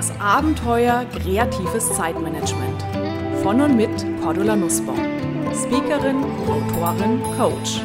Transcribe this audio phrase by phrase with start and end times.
[0.00, 2.82] Das Abenteuer kreatives Zeitmanagement.
[3.42, 3.90] Von und mit
[4.22, 4.96] Cordula Nussbaum.
[5.52, 7.82] Speakerin, Autorin, Coach.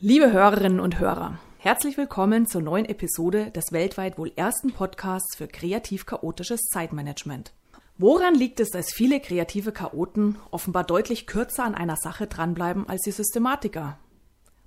[0.00, 5.48] Liebe Hörerinnen und Hörer, herzlich willkommen zur neuen Episode des weltweit wohl ersten Podcasts für
[5.48, 7.52] kreativ-chaotisches Zeitmanagement.
[7.98, 13.02] Woran liegt es, dass viele kreative Chaoten offenbar deutlich kürzer an einer Sache dranbleiben als
[13.02, 13.98] die Systematiker?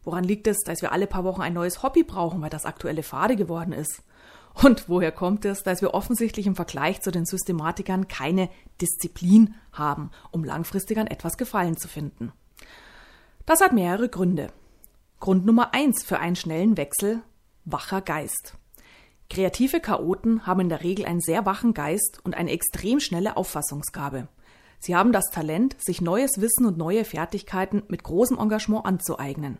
[0.04, 3.04] Woran liegt es, dass wir alle paar Wochen ein neues Hobby brauchen, weil das aktuelle
[3.04, 4.02] fade geworden ist?
[4.56, 8.50] Und woher kommt es, dass wir offensichtlich im Vergleich zu den Systematikern keine
[8.82, 12.32] Disziplin haben, um langfristig an etwas Gefallen zu finden?
[13.46, 14.52] Das hat mehrere Gründe.
[15.20, 17.22] Grund Nummer eins für einen schnellen Wechsel
[17.66, 18.56] wacher Geist.
[19.30, 24.28] Kreative Chaoten haben in der Regel einen sehr wachen Geist und eine extrem schnelle Auffassungsgabe.
[24.80, 29.60] Sie haben das Talent, sich neues Wissen und neue Fertigkeiten mit großem Engagement anzueignen.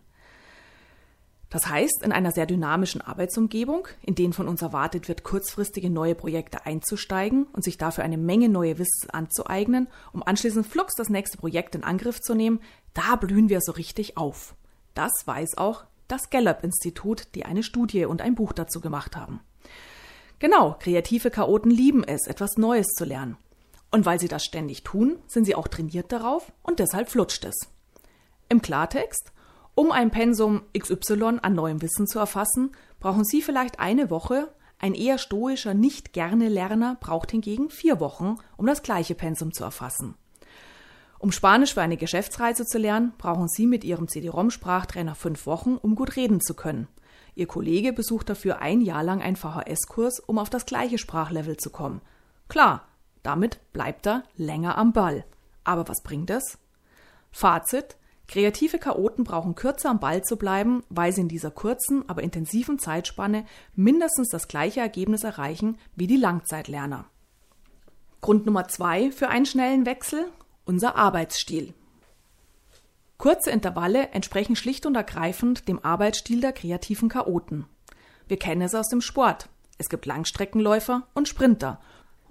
[1.52, 6.16] Das heißt, in einer sehr dynamischen Arbeitsumgebung, in denen von uns erwartet wird, kurzfristige neue
[6.16, 11.38] Projekte einzusteigen und sich dafür eine Menge neue Wissen anzueignen, um anschließend flugs das nächste
[11.38, 12.60] Projekt in Angriff zu nehmen,
[12.94, 14.56] da blühen wir so richtig auf.
[14.94, 19.42] Das weiß auch das Gallup-Institut, die eine Studie und ein Buch dazu gemacht haben.
[20.40, 23.38] Genau, kreative Chaoten lieben es, etwas Neues zu lernen.
[23.92, 27.56] Und weil sie das ständig tun, sind sie auch trainiert darauf und deshalb flutscht es.
[28.48, 29.34] Im Klartext,
[29.76, 34.94] um ein Pensum XY an neuem Wissen zu erfassen, brauchen Sie vielleicht eine Woche, ein
[34.94, 40.16] eher stoischer Nicht-Gerne-Lerner braucht hingegen vier Wochen, um das gleiche Pensum zu erfassen.
[41.18, 45.96] Um Spanisch für eine Geschäftsreise zu lernen, brauchen Sie mit Ihrem CD-ROM-Sprachtrainer fünf Wochen, um
[45.96, 46.88] gut reden zu können.
[47.40, 51.70] Ihr Kollege besucht dafür ein Jahr lang einen VHS-Kurs, um auf das gleiche Sprachlevel zu
[51.70, 52.02] kommen.
[52.50, 52.86] Klar,
[53.24, 55.24] damit bleibt er länger am Ball.
[55.64, 56.58] Aber was bringt es?
[57.32, 57.96] Fazit.
[58.28, 62.78] Kreative Chaoten brauchen kürzer am Ball zu bleiben, weil sie in dieser kurzen, aber intensiven
[62.78, 67.06] Zeitspanne mindestens das gleiche Ergebnis erreichen wie die Langzeitlerner.
[68.20, 70.26] Grund Nummer zwei für einen schnellen Wechsel?
[70.66, 71.74] Unser Arbeitsstil.
[73.20, 77.66] Kurze Intervalle entsprechen schlicht und ergreifend dem Arbeitsstil der kreativen Chaoten.
[78.30, 79.50] Wir kennen es aus dem Sport.
[79.78, 81.82] Es gibt Langstreckenläufer und Sprinter.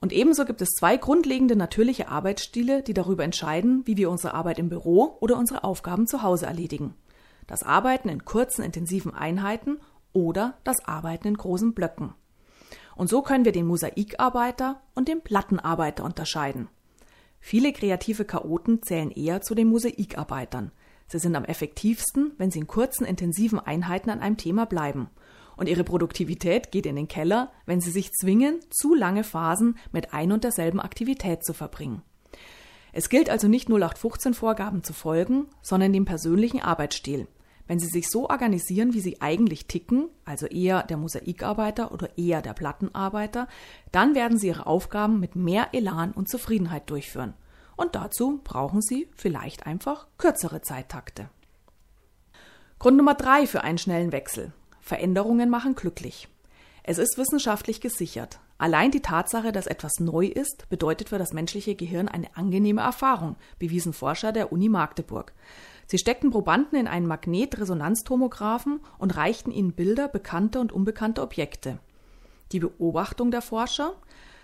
[0.01, 4.59] Und ebenso gibt es zwei grundlegende natürliche Arbeitsstile, die darüber entscheiden, wie wir unsere Arbeit
[4.59, 6.95] im Büro oder unsere Aufgaben zu Hause erledigen.
[7.47, 9.81] Das Arbeiten in kurzen, intensiven Einheiten
[10.15, 12.15] oder das Arbeiten in großen Blöcken.
[12.97, 16.69] Und so können wir den Mosaikarbeiter und den Plattenarbeiter unterscheiden.
[17.41, 20.73] Viele kreative Chaoten zählen eher zu den Mosaikarbeitern.
[21.09, 25.09] Sie sind am effektivsten, wenn sie in kurzen, intensiven Einheiten an einem Thema bleiben.
[25.57, 30.15] Und ihre Produktivität geht in den Keller, wenn sie sich zwingen, zu lange Phasen mit
[30.15, 32.03] ein und derselben Aktivität zu verbringen.
[32.93, 37.27] Es gilt also nicht 0815 Vorgaben zu folgen, sondern dem persönlichen Arbeitsstil.
[37.67, 42.41] Wenn Sie sich so organisieren, wie Sie eigentlich ticken, also eher der Mosaikarbeiter oder eher
[42.41, 43.47] der Plattenarbeiter,
[43.93, 47.35] dann werden Sie Ihre Aufgaben mit mehr Elan und Zufriedenheit durchführen.
[47.79, 51.31] Und dazu brauchen Sie vielleicht einfach kürzere Zeittakte.
[52.81, 54.53] Grund Nummer drei für einen schnellen Wechsel.
[54.81, 56.29] Veränderungen machen glücklich.
[56.83, 58.41] Es ist wissenschaftlich gesichert.
[58.59, 63.37] Allein die Tatsache, dass etwas neu ist, bedeutet für das menschliche Gehirn eine angenehme Erfahrung,
[63.61, 65.33] bewiesen Forscher der Uni Magdeburg.
[65.87, 71.79] Sie steckten Probanden in einen Magnetresonanztomographen und reichten ihnen Bilder bekannter und unbekannter Objekte.
[72.51, 73.95] Die Beobachtung der Forscher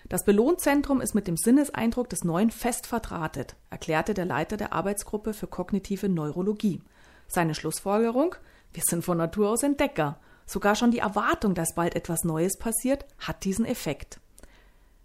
[0.09, 5.33] das Belohnzentrum ist mit dem Sinneseindruck des Neuen fest verdrahtet, erklärte der Leiter der Arbeitsgruppe
[5.33, 6.83] für kognitive Neurologie.
[7.27, 8.35] Seine Schlussfolgerung?
[8.73, 10.19] Wir sind von Natur aus Entdecker.
[10.47, 14.21] Sogar schon die Erwartung, dass bald etwas Neues passiert, hat diesen Effekt.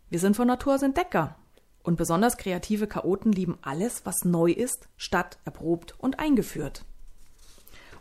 [0.09, 1.35] Wir sind von Natur aus Entdecker.
[1.81, 6.83] Und besonders kreative Chaoten lieben alles, was neu ist, statt erprobt und eingeführt.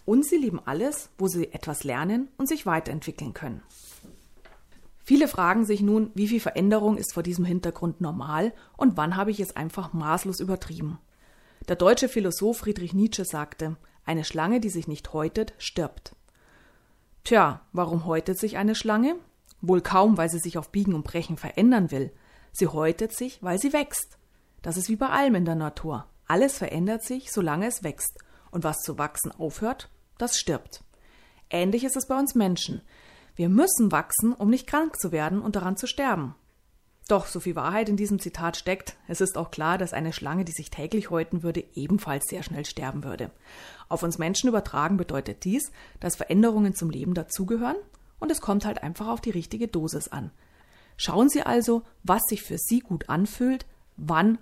[0.05, 3.63] Und sie lieben alles, wo sie etwas lernen und sich weiterentwickeln können.
[5.09, 9.31] Viele fragen sich nun, wie viel Veränderung ist vor diesem Hintergrund normal und wann habe
[9.31, 10.99] ich es einfach maßlos übertrieben.
[11.67, 16.15] Der deutsche Philosoph Friedrich Nietzsche sagte, eine Schlange, die sich nicht häutet, stirbt.
[17.25, 19.15] Tja, warum häutet sich eine Schlange?
[19.63, 22.13] Wohl kaum, weil sie sich auf Biegen und Brechen verändern will,
[22.53, 24.19] Sie häutet sich, weil sie wächst.
[24.61, 26.05] Das ist wie bei allem in der Natur.
[26.27, 28.19] Alles verändert sich, solange es wächst.
[28.51, 29.89] Und was zu wachsen aufhört,
[30.19, 30.85] das stirbt.
[31.49, 32.83] Ähnlich ist es bei uns Menschen.
[33.39, 36.35] Wir müssen wachsen, um nicht krank zu werden und daran zu sterben.
[37.07, 40.45] Doch so viel Wahrheit in diesem Zitat steckt, es ist auch klar, dass eine Schlange,
[40.45, 43.31] die sich täglich häuten würde, ebenfalls sehr schnell sterben würde.
[43.89, 45.71] Auf uns Menschen übertragen bedeutet dies,
[46.01, 47.77] dass Veränderungen zum Leben dazugehören
[48.19, 50.33] und es kommt halt einfach auf die richtige Dosis an.
[50.97, 54.39] Schauen Sie also, was sich für Sie gut anfühlt, wann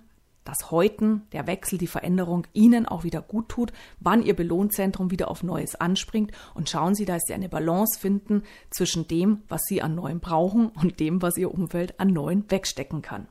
[0.47, 5.29] dass heute der Wechsel, die Veränderung Ihnen auch wieder gut tut, wann Ihr Belohnzentrum wieder
[5.29, 9.81] auf Neues anspringt und schauen Sie, dass Sie eine Balance finden zwischen dem, was Sie
[9.81, 13.27] an Neuem brauchen und dem, was Ihr Umfeld an Neuen wegstecken kann.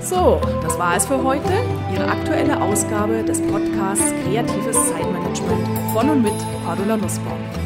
[0.00, 1.52] So, das war es für heute.
[1.92, 6.34] Ihre aktuelle Ausgabe des Podcasts Kreatives Zeitmanagement von und mit
[6.64, 7.65] Cordula Nussbaum.